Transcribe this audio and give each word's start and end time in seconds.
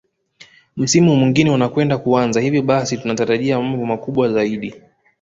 Msimu 0.77 1.15
mwingine 1.15 1.51
unakwenda 1.51 1.97
kuanza 1.97 2.41
hivyo 2.41 2.61
basi 2.61 2.97
tunatarajia 2.97 3.59
mambo 3.61 3.85
makubwa 3.85 4.29
zaidi 4.29 4.75